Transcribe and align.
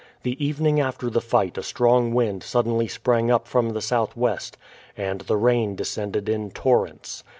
The 0.23 0.43
evening 0.43 0.79
after 0.79 1.11
the 1.11 1.21
fight 1.21 1.59
a 1.59 1.61
strong 1.61 2.11
wind 2.11 2.41
suddenly 2.41 2.87
sprang 2.87 3.29
up 3.29 3.47
from 3.47 3.69
the 3.73 3.81
southwest, 3.81 4.57
and 4.97 5.21
the 5.21 5.37
rain 5.37 5.75
descended 5.75 6.27
in 6.27 6.49
torrents. 6.49 7.23